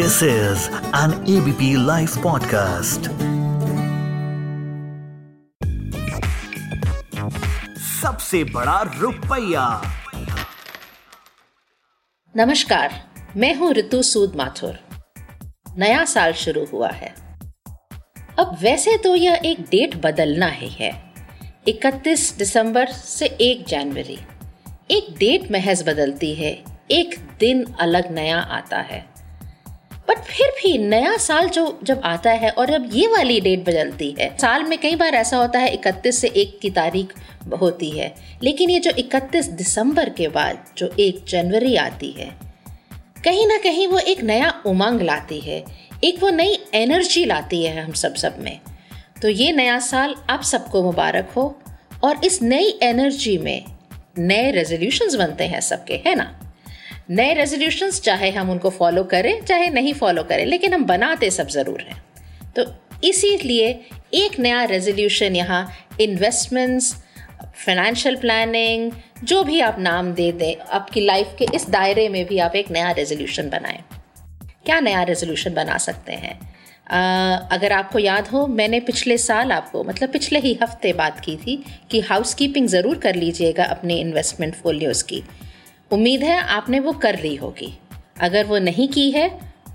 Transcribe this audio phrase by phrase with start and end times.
[0.00, 3.00] This is an ABP live podcast
[8.02, 9.82] सबसे बड़ा रुपया।
[12.36, 14.78] नमस्कार, मैं हूँ ऋतु सूद माथुर।
[15.78, 17.14] नया साल शुरू हुआ है।
[18.38, 21.14] अब वैसे तो यह एक डेट बदलना ही है।
[21.68, 24.18] 31 दिसंबर से 1 जनवरी।
[24.90, 29.09] एक डेट महज बदलती है, एक दिन अलग नया आता है।
[30.10, 34.16] बट फिर भी नया साल जो, जब आता है और अब ये वाली डेट बदलती
[34.20, 37.14] है, साल में कई बार ऐसा होता है इकतीस से एक की तारीख
[37.60, 42.30] होती है। लेकिन ये जो 31 दिसंबर के बाद जो एक जनवरी आती है,
[43.24, 45.64] कहीं ना कहीं वो एक नया उमंग लाती है।
[46.04, 48.60] एक वो नई एनर्जी लाती है हम सब सब में।
[49.22, 51.60] तो ये नया साल आप सबको मुबारक हो
[52.04, 53.64] और इस नई एनर्जी में
[54.18, 56.49] नए रेजोल्यूशंस बनते हैं सबके, है ना?
[57.10, 61.48] नए रेजोल्यूशंस चाहे हम उनको फॉलो करें चाहे नहीं फॉलो करें लेकिन हम बनाते सब
[61.48, 62.02] ज़रूर हैं।
[62.56, 62.64] तो
[63.04, 63.68] इसीलिए
[64.14, 65.62] एक नया रेजोल्यूशन यहाँ
[66.00, 66.94] इन्वेस्टमेंट्स
[67.66, 68.92] फाइनेंशियल प्लानिंग
[69.24, 72.70] जो भी आप नाम दे दें आपकी लाइफ के इस दायरे में भी आप एक
[72.70, 73.82] नया रेजोल्यूशन बनाएँ।
[74.66, 76.38] क्या नया रेजोल्यूशन बना सकते हैं?
[76.90, 81.36] आ, अगर आपको याद हो मैंने पिछले साल आपको मतलब पिछले ही हफ़्ते बात की
[81.36, 85.22] थी कि हाउस कीपिंग ज़रूर कर लीजिएगा अपने इन्वेस्टमेंट फोलियोज़ की।
[85.92, 87.72] उम्मीद है आपने वो कर ली होगी।
[88.20, 89.28] अगर वो नहीं की है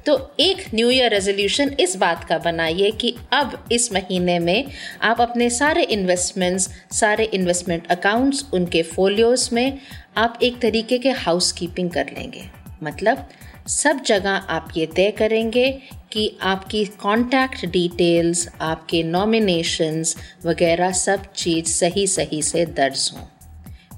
[0.08, 4.66] तो एक न्यू ईयर रेजोल्यूशन इस बात का बनाइए कि अब इस महीने में
[5.02, 9.80] आप अपने सारे इन्वेस्टमेंट्स सारे इन्वेस्टमेंट अकाउंट्स उनके फोलियोज में
[10.18, 12.44] आप एक तरीके के हाउस कीपिंग कर लेंगे।
[12.84, 13.28] मतलब
[13.68, 15.70] सब जगह आप ये तय करेंगे
[16.12, 23.26] कि आपकी कॉन्टैक्ट डिटेल्स आपके नॉमिनेशंस वगैरह सब चीज़ सही सही से दर्ज हों।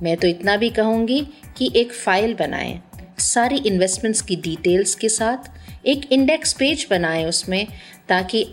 [0.03, 1.19] मैं तो इतना भी कहूँगी
[1.57, 2.79] कि एक फ़ाइल बनाएँ,
[3.19, 5.51] सारी इन्वेस्टमेंट्स की डिटेल्स के साथ,
[5.85, 7.67] एक इंडेक्स पेज बनाएँ उसमें,
[8.09, 8.43] ताकि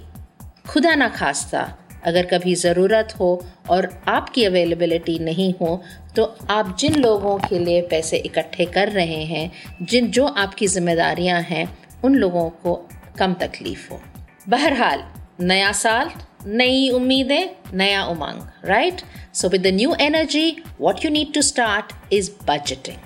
[0.69, 1.63] खुदा ना खास्ता,
[2.07, 3.29] अगर कभी ज़रूरत हो
[3.71, 5.83] और आपकी अवेलेबिलिटी नहीं हो
[6.17, 9.51] तो आप जिन लोगों के लिए पैसे इकट्ठे कर रहे हैं,
[9.83, 11.67] जिन जो आपकी जिम्मेदारियाँ हैं,
[12.05, 12.75] उन लोगों को
[13.19, 14.01] कम तकलीफ़ हो।
[14.49, 15.05] बहरहाल
[15.39, 16.11] नया साल,
[16.47, 19.01] नई उम्मीदें, नया उमंग right
[19.35, 20.51] so with the new energy
[20.81, 22.97] what you need to start is budgeting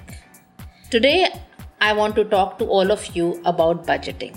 [0.92, 1.14] today
[1.82, 4.34] I want to talk to all of you about budgeting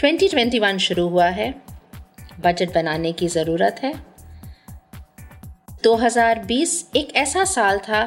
[0.00, 1.50] 2021 शुरू हुआ है।
[2.40, 3.92] बजट बनाने की ज़रूरत है।
[5.84, 8.00] 2020 एक ऐसा साल था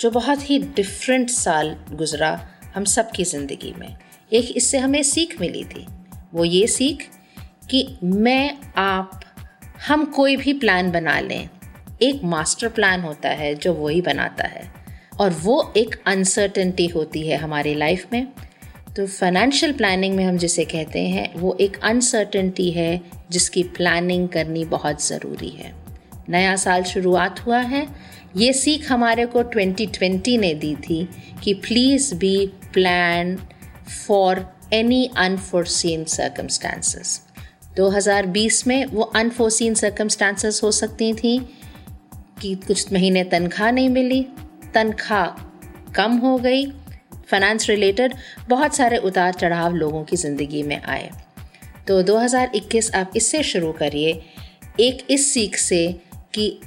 [0.00, 2.30] जो बहुत ही डिफरेंट साल गुजरा
[2.74, 3.96] हम सब की ज़िंदगी में।
[4.32, 5.86] एक इससे हमें सीख मिली थी।
[6.34, 7.08] वो ये सीख
[7.70, 9.20] कि मैं, आप,
[9.88, 11.48] हम कोई भी प्लान बना लें।
[12.02, 14.72] एक मास्टर प्लान होता है जो वही बनाता है।
[15.20, 18.26] और वो एक अनसर्टनटी होती है हमारी लाइफ में।
[18.96, 23.00] तो फाइनेंशियल प्लानिंग में हम जिसे कहते हैं, वो एक अनसर्टनटी है
[23.30, 25.74] जिसकी प्लानिंग करनी बहुत ज़रूरी है।
[26.28, 27.86] नया साल शुरुआत हुआ है।
[28.36, 31.08] ये सीख हमारे को 2020 ने दी थी
[31.44, 33.36] कि please be plan
[34.06, 37.25] for any unforeseen circumstances
[37.76, 41.38] 2020 में वो अनफोर्सिन सर्कमस्टांसेस हो सकती थी
[42.40, 44.22] कि कुछ महीने तनख्वाह नहीं मिली,
[44.74, 46.66] तनख्वाह कम हो गई
[47.30, 48.14] फाइनेंस रिलेटेड
[48.48, 51.10] बहुत सारे उतार चढ़ाव लोगों की ज़िंदगी में आए।
[51.88, 54.22] तो 2021 आप इससे शुरू करिए,
[54.80, 55.86] एक इस सीख से
[56.34, 56.58] कि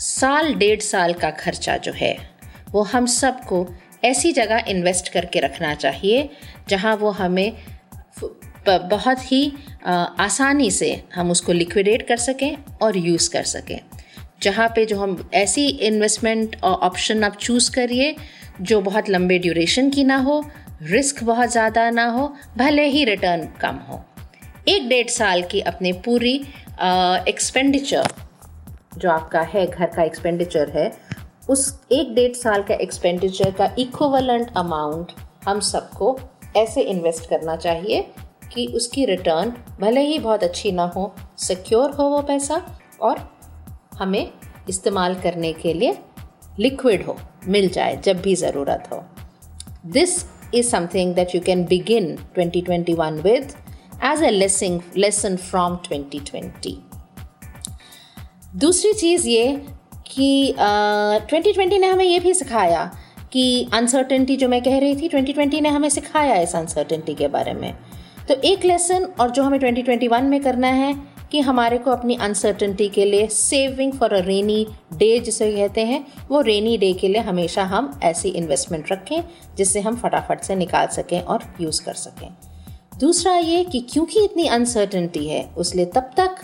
[0.00, 2.16] साल डेढ़ साल का खर्चा जो है,
[2.70, 3.66] वो हम सबको
[4.04, 6.28] ऐसी जगह इन्वेस्ट करके रखना चाहिए,
[6.68, 7.52] जहाँ वो हमें
[8.68, 9.52] बहुत ही
[9.84, 13.78] आसानी से हम उसको लिक्विडेट कर सकें और यूज़ कर सकें।
[14.42, 18.14] जहाँ पे जो हम ऐसी इन्वेस्टमेंट ऑप्शन आप चूज़ करिए,
[18.60, 20.44] जो बहुत लंबे ड्यूरेशन की ना हो
[20.82, 22.26] रिस्क बहुत ज़्यादा ना हो,
[22.58, 24.04] भले ही रिटर्न कम हो।
[24.68, 26.34] एक डेढ़ साल की अपने पूरी
[27.28, 28.08] एक्सपेंडिचर
[28.98, 30.92] जो आपका है, घर का एक्सपेंडिचर है,
[31.48, 35.12] उस एक डेढ़ साल का एक्सपेंडिचर का इक्वलेंट अमाउंट
[35.46, 36.18] हम सबको
[36.56, 38.06] ऐसे इन्वेस्ट करना चाहिए
[38.54, 43.36] कि उसकी रिटर्न भले ही बहुत अच्छी ना हो सिक्योर हो वो पैसा और
[43.94, 44.30] हमें
[44.68, 45.98] इस्तेमाल करने के लिए
[46.58, 47.16] लिक्विड हो
[47.48, 49.04] मिल जाए जब भी ज़रूरत हो।
[49.86, 53.52] This is something that you can begin 2021 with
[54.04, 56.74] as a lesson lesson from 2020
[58.56, 59.66] दूसरी चीज़ ये
[60.06, 62.84] कि ट्वेंटी uh, ट्वेंटी ने हमें ये भी सिखाया
[63.32, 67.54] कि अनसर्टेनिटी जो मैं कह रही थी 2020 ने हमें सिखाया इस अनसर्टेनिटी के बारे
[67.54, 67.74] में।
[68.28, 70.94] तो एक लेसन और जो हमें 2021 में करना है
[71.30, 76.06] कि हमारे को अपनी अनसर्टनटी के लिए saving for a rainy day जिसे कहते हैं,
[76.30, 79.22] वो रेनी डे के लिए हमेशा हम ऐसी इन्वेस्टमेंट रखें
[79.56, 82.28] जिससे हम फटाफट से निकाल सकें और यूज़ कर सकें।
[83.00, 86.36] दूसरा ये कि क्योंकि इतनी अनसर्टनिटी है, उसलिए तब तक,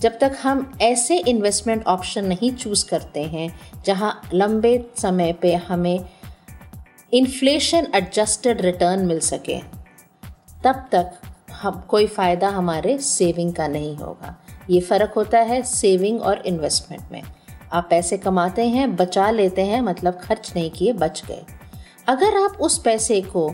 [0.00, 6.04] जब तक हम ऐसे इन्वेस्टमेंट ऑप्शन नहीं चूज़ करते हैं, जहाँ लंबे समय पे हमें
[7.12, 9.81] इन्फ्लेशन एडजस्टेड रिटर्न मिल सके।
[10.64, 11.10] तब तक
[11.52, 14.36] हम कोई फ़ायदा हमारे सेविंग का नहीं होगा।
[14.70, 17.22] ये फ़र्क होता है सेविंग और इन्वेस्टमेंट में।
[17.72, 21.42] आप पैसे कमाते हैं बचा लेते हैं मतलब खर्च नहीं किए बच गए।
[22.08, 23.48] अगर आप उस पैसे को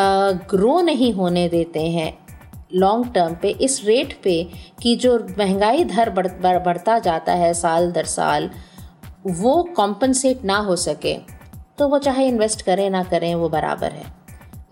[0.00, 2.12] ग्रो नहीं होने देते हैं
[2.74, 4.42] लॉन्ग टर्म पे इस रेट पे
[4.82, 6.28] कि जो महँगाई दर बढ़,
[6.58, 8.50] बढ़ता जाता है साल दर साल
[9.26, 11.14] वो कॉम्पनसेट ना हो सके
[11.78, 14.04] तो वो चाहे इन्वेस्ट करें ना करें वो बराबर है।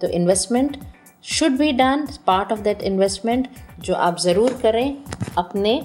[0.00, 0.76] तो investment
[1.24, 3.48] should be done part of that investment
[3.80, 4.96] जो आप ज़रूर करें
[5.38, 5.80] अपने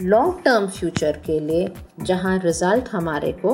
[0.00, 1.68] लॉन्ग टर्म फ्यूचर के लिए,
[2.00, 3.52] जहाँ रिज़ल्ट हमारे को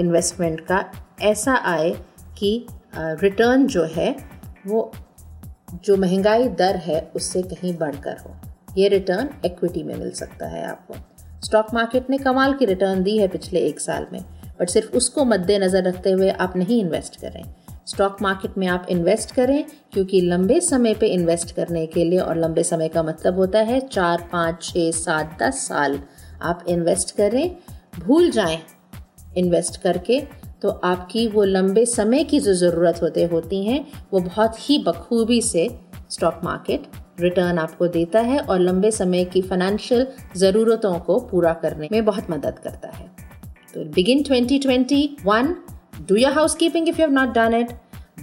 [0.00, 0.84] इन्वेस्टमेंट का
[1.22, 1.90] ऐसा आए
[2.38, 4.14] कि रिटर्न जो है,
[4.66, 4.90] वो,
[5.74, 8.34] जो महँगाई दर है, उससे कहीं बढ़कर हो।
[8.76, 10.94] ये रिटर्न इक्विटी में मिल सकता है आपको।
[11.44, 14.20] स्टॉक मार्केट ने कमाल की रिटर्न दी है पिछले एक साल में
[14.60, 17.42] बट सिर्फ़ उसको मद्देनज़र रखते हुए आप नहीं इन्वेस्ट करें।
[17.92, 22.36] स्टॉक मार्केट में आप इन्वेस्ट करें, क्योंकि लंबे समय पे इन्वेस्ट करने के लिए और
[22.38, 25.98] लंबे समय का मतलब होता है चार, पाँच छः सात, दस साल।
[26.42, 27.56] आप इन्वेस्ट करें,
[27.98, 28.58] भूल जाएँ
[29.36, 30.20] इन्वेस्ट करके
[30.62, 35.40] तो आपकी वो लंबे समय की जो ज़रूरत होते, होती हैं, वो बहुत ही बखूबी
[35.42, 35.68] से
[36.10, 36.86] स्टॉक मार्केट
[37.20, 40.06] रिटर्न आपको देता है और लंबे समय की फाइनेंशियल
[40.36, 43.06] ज़रूरतों को पूरा करने में बहुत मदद करता है।
[43.74, 45.54] तो begin 2021
[46.08, 47.72] do your housekeeping if you have not done it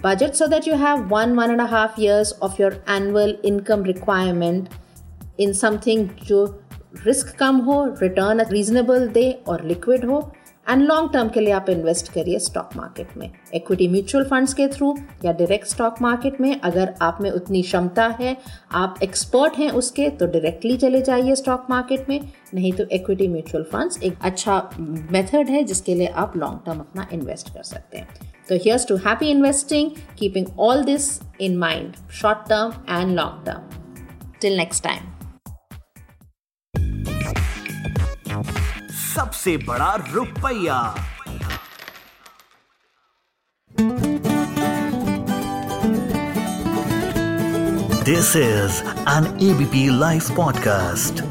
[0.02, 3.86] budget so that you have one one and a half years of your annual income
[3.92, 4.76] requirement
[5.38, 6.44] in something जो
[7.06, 10.20] रिस्क कम हो रिटर्न रीजनेबल दे और liquid हो
[10.68, 14.66] and long term के लिए आप invest करिए stock market में। इक्विटी म्यूचुअल फंड्स के
[14.68, 14.94] थ्रू
[15.24, 18.36] या डायरेक्ट स्टॉक मार्केट में अगर आप में उतनी क्षमता है,
[18.72, 22.20] आप एक्सपर्ट हैं उसके तो डायरेक्टली चले जाइए स्टॉक मार्केट में।
[22.54, 27.06] नहीं तो इक्विटी म्यूचुअल फंड्स एक अच्छा मेथड है जिसके लिए आप लॉन्ग टर्म अपना
[27.12, 31.09] इन्वेस्ट कर सकते हैं। तो here's to happy investing keeping all this
[31.41, 35.13] in mind short term and long term till next time
[39.15, 40.79] सबसे बड़ा रुपया
[48.05, 51.28] this is an ABP live podcast